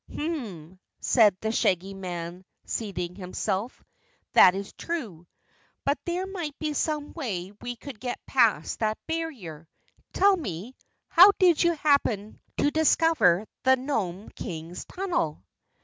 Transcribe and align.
"Hmmmmm," 0.09 0.79
said 0.99 1.37
the 1.41 1.51
Shaggy 1.51 1.93
Man 1.93 2.43
seating 2.65 3.13
himself, 3.13 3.83
"that 4.33 4.55
is 4.55 4.73
true. 4.73 5.27
But 5.85 5.99
there 6.05 6.25
might 6.25 6.57
be 6.57 6.73
some 6.73 7.13
way 7.13 7.51
we 7.61 7.75
could 7.75 7.99
get 7.99 8.19
past 8.25 8.79
that 8.79 8.97
barrier. 9.05 9.67
Tell 10.11 10.35
me, 10.35 10.75
how 11.07 11.33
did 11.37 11.61
you 11.63 11.73
happen 11.73 12.39
to 12.57 12.71
discover 12.71 13.45
the 13.61 13.75
Nome 13.75 14.29
King's 14.29 14.85
tunnel?" 14.85 15.43